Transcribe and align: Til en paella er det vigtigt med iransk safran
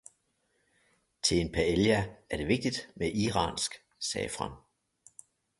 Til 1.23 1.39
en 1.41 1.51
paella 1.51 2.15
er 2.29 2.37
det 2.37 2.47
vigtigt 2.47 2.89
med 2.95 3.11
iransk 3.15 3.71
safran 3.99 4.51